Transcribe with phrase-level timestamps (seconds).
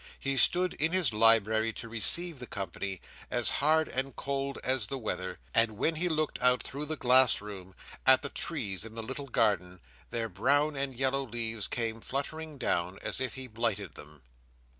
[0.19, 4.97] He stood in his library to receive the company, as hard and cold as the
[4.97, 9.03] weather; and when he looked out through the glass room, at the trees in the
[9.03, 9.79] little garden,
[10.09, 14.23] their brown and yellow leaves came fluttering down, as if he blighted them.